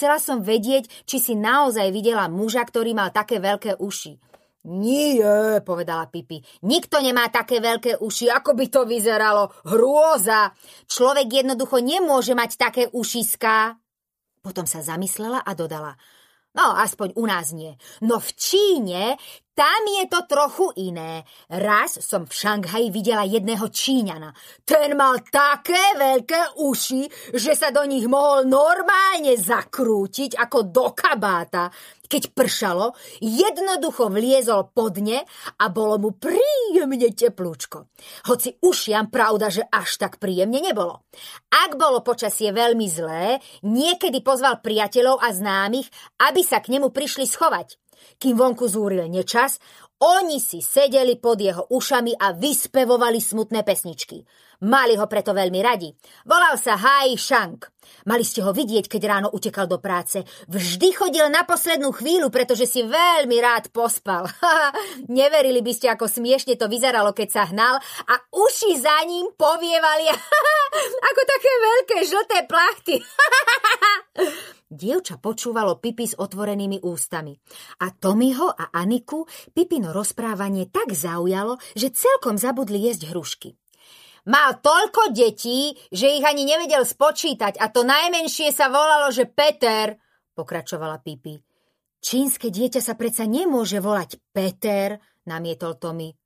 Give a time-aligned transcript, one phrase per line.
[0.00, 4.16] chcela som vedieť, či si naozaj videla muža, ktorý mal také veľké uši.
[4.64, 6.40] Nie, povedala Pipi.
[6.64, 9.52] Nikto nemá také veľké uši, ako by to vyzeralo.
[9.68, 10.56] Hrôza.
[10.88, 13.76] Človek jednoducho nemôže mať také ušiská.
[14.40, 16.00] Potom sa zamyslela a dodala.
[16.50, 17.78] No, aspoň u nás nie.
[18.02, 19.14] No v Číne
[19.54, 21.22] tam je to trochu iné.
[21.46, 24.34] Raz som v Šanghaji videla jedného Číňana.
[24.66, 31.70] Ten mal také veľké uši, že sa do nich mohol normálne zakrútiť ako do kabáta.
[32.10, 35.22] Keď pršalo, jednoducho vliezol pod ne
[35.62, 37.86] a bolo mu príjemne teplúčko.
[38.26, 41.06] Hoci ušiam pravda, že až tak príjemne nebolo.
[41.54, 45.86] Ak bolo počasie veľmi zlé, niekedy pozval priateľov a známych,
[46.18, 47.78] aby sa k nemu prišli schovať.
[48.18, 49.60] Kým vonku zúril nečas,
[50.00, 54.24] oni si sedeli pod jeho ušami a vyspevovali smutné pesničky.
[54.60, 55.88] Mali ho preto veľmi radi.
[56.28, 57.56] Volal sa Hai Shang.
[58.04, 60.20] Mali ste ho vidieť, keď ráno utekal do práce.
[60.52, 64.28] Vždy chodil na poslednú chvíľu, pretože si veľmi rád pospal.
[65.08, 70.12] Neverili by ste, ako smiešne to vyzeralo, keď sa hnal a uši za ním povievali
[71.08, 72.96] ako také veľké žlté plachty.
[74.70, 77.34] Dievča počúvalo Pipi s otvorenými ústami.
[77.82, 83.58] A Tomiho a Aniku Pipino rozprávanie tak zaujalo, že celkom zabudli jesť hrušky.
[84.30, 89.98] Mal toľko detí, že ich ani nevedel spočítať a to najmenšie sa volalo, že Peter,
[90.38, 91.34] pokračovala Pipi.
[91.98, 96.19] Čínske dieťa sa predsa nemôže volať Peter, namietol Tomi.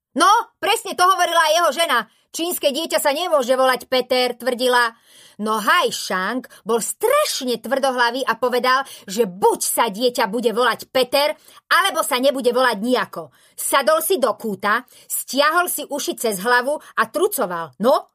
[0.64, 2.08] Presne to hovorila jeho žena.
[2.32, 4.96] Čínske dieťa sa nemôže volať Peter, tvrdila.
[5.44, 11.36] No Hai Shang bol strašne tvrdohlavý a povedal, že buď sa dieťa bude volať Peter,
[11.68, 13.28] alebo sa nebude volať nejako.
[13.52, 17.76] Sadol si do kúta, stiahol si uši cez hlavu a trucoval.
[17.84, 18.08] No,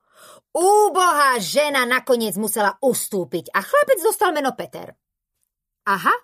[0.49, 4.89] úbohá žena nakoniec musela ustúpiť a chlapec dostal meno Peter.
[5.85, 6.17] Aha,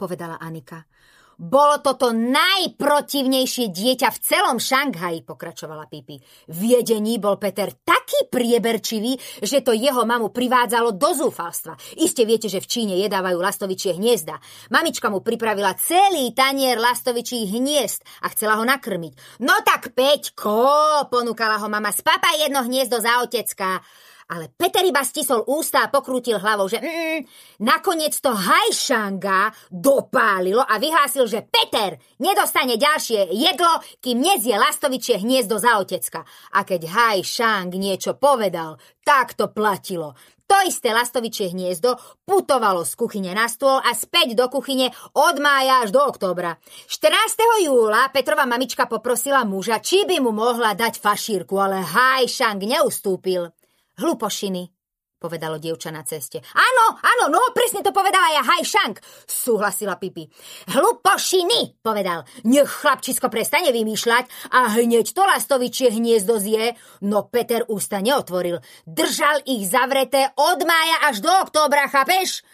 [0.00, 0.88] povedala Anika.
[1.36, 6.16] Bolo toto najprotivnejšie dieťa v celom Šanghaji, pokračovala Pipi.
[6.48, 11.76] V jedení bol Peter taký prieberčivý, že to jeho mamu privádzalo do zúfalstva.
[12.00, 14.40] Iste viete, že v Číne jedávajú lastovičie hniezda.
[14.72, 19.44] Mamička mu pripravila celý tanier lastovičích hniezd a chcela ho nakrmiť.
[19.44, 23.84] No tak Peťko, ponúkala ho mama, spapaj jedno hniezdo za otecka
[24.26, 27.20] ale Peter iba stisol ústa a pokrútil hlavou, že mm,
[27.62, 35.62] nakoniec to Hajšanga dopálilo a vyhlásil, že Peter nedostane ďalšie jedlo, kým nezie lastovičie hniezdo
[35.62, 36.26] za otecka.
[36.58, 40.18] A keď Hajšang niečo povedal, tak to platilo.
[40.46, 45.82] To isté lastovičie hniezdo putovalo z kuchyne na stôl a späť do kuchyne od mája
[45.82, 46.62] až do októbra.
[46.86, 47.66] 14.
[47.66, 53.50] júla Petrova mamička poprosila muža, či by mu mohla dať fašírku, ale Hajšang neustúpil.
[53.96, 54.76] Hlupošiny,
[55.16, 56.44] povedalo dievča na ceste.
[56.52, 58.92] Áno, áno, no, presne to povedala ja, Hai Shang,
[59.24, 60.28] súhlasila Pipi.
[60.68, 62.28] Hlupošiny, povedal.
[62.44, 66.76] Nech chlapčisko prestane vymýšľať a hneď to lastovičie hniezdo zje.
[67.08, 68.60] No Peter ústa neotvoril.
[68.84, 72.44] Držal ich zavreté od mája až do októbra, chápeš?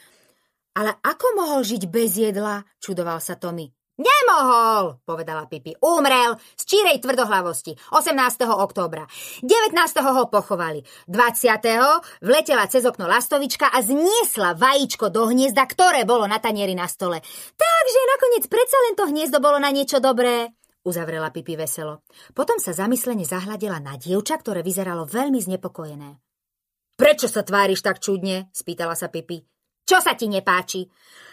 [0.78, 3.68] Ale ako mohol žiť bez jedla, čudoval sa Tommy.
[4.00, 5.76] Nemohol, povedala Pipi.
[5.76, 8.48] Umrel z čírej tvrdohlavosti 18.
[8.48, 9.04] októbra.
[9.44, 9.68] 19.
[10.00, 10.80] ho pochovali.
[11.12, 12.24] 20.
[12.24, 17.20] vletela cez okno lastovička a zniesla vajíčko do hniezda, ktoré bolo na tanieri na stole.
[17.52, 20.48] Takže nakoniec predsa len to hniezdo bolo na niečo dobré.
[20.88, 22.02] Uzavrela Pipi veselo.
[22.32, 26.16] Potom sa zamyslene zahľadila na dievča, ktoré vyzeralo veľmi znepokojené.
[26.96, 28.48] Prečo sa tváriš tak čudne?
[28.56, 29.44] spýtala sa Pipi.
[29.84, 30.88] Čo sa ti nepáči?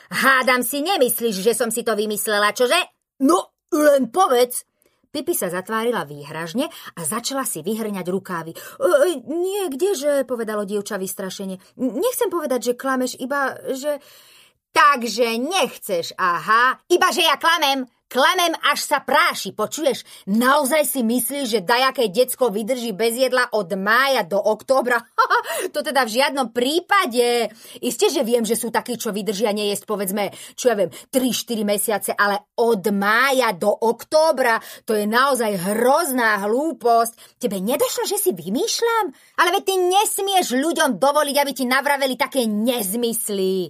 [0.09, 2.77] Hádam si nemyslíš, že som si to vymyslela, čože?
[3.21, 4.65] No, len povedz.
[5.09, 8.53] Pipi sa zatvárila výhražne a začala si vyhrňať rukávy.
[8.53, 8.57] E,
[9.25, 11.57] nie, kdeže, povedalo dievča vystrašene.
[11.81, 13.97] Nechcem povedať, že klameš, iba, že...
[14.69, 17.89] Takže nechceš, aha, iba že ja klamem.
[18.09, 20.01] Klamem, až sa práši, počuješ?
[20.25, 24.97] Naozaj si myslíš, že dajaké decko vydrží bez jedla od mája do októbra?
[25.77, 27.53] to teda v žiadnom prípade.
[27.85, 32.11] Isté, že viem, že sú takí, čo vydržia nejesť, povedzme, čo ja viem, 3-4 mesiace,
[32.17, 34.57] ale od mája do októbra,
[34.89, 37.37] to je naozaj hrozná hlúposť.
[37.37, 39.13] Tebe nedošlo, že si vymýšľam?
[39.37, 43.69] Ale veď ty nesmieš ľuďom dovoliť, aby ti navraveli také nezmysly.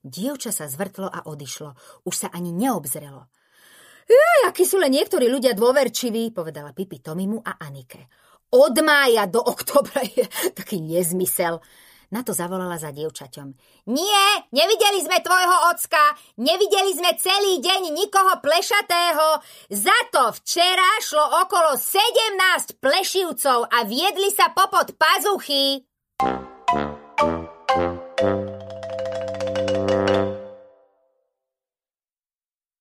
[0.00, 1.76] Dievča sa zvrtlo a odišlo.
[2.08, 3.28] Už sa ani neobzrelo.
[4.04, 8.08] Ja, akí sú len niektorí ľudia dôverčiví, povedala Pipi Tomimu a Anike.
[8.54, 11.58] Od mája do oktobra je taký nezmysel.
[12.12, 13.48] Na to zavolala za dievčaťom.
[13.90, 16.04] Nie, nevideli sme tvojho ocka,
[16.38, 19.42] nevideli sme celý deň nikoho plešatého.
[19.72, 25.82] Za to včera šlo okolo 17 plešivcov a viedli sa popod pazuchy.